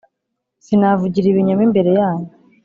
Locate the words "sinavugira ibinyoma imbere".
0.65-1.89